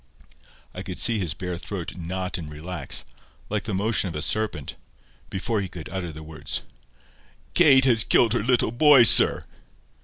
I 0.73 0.81
could 0.81 0.97
see 0.97 1.19
his 1.19 1.35
bare 1.35 1.59
throat 1.59 1.95
knot 1.95 2.39
and 2.39 2.49
relax, 2.51 3.05
like 3.51 3.65
the 3.65 3.73
motion 3.75 4.07
of 4.09 4.15
a 4.15 4.23
serpent, 4.23 4.75
before 5.29 5.61
he 5.61 5.67
could 5.69 5.89
utter 5.91 6.11
the 6.11 6.23
words. 6.23 6.63
"Kate 7.53 7.85
has 7.85 8.03
killed 8.03 8.33
her 8.33 8.41
little 8.41 8.71
boy, 8.71 9.03
sir." 9.03 9.45